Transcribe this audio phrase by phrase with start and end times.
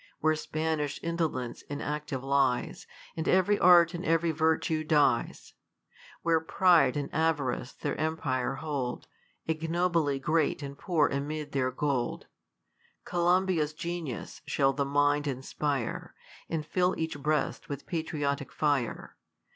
[0.19, 2.87] Where Spanish indolence inactive lies.
[3.15, 5.53] And ev'ry art and ev'ry virtue dies;
[6.23, 9.03] Where pride and avarice their empire holdj
[9.45, 12.25] Ignobly great, and poor amid their gold,
[13.05, 16.15] Columbia's genius shall the mind inspire.
[16.49, 19.17] And fill each breast with~patriotic fire.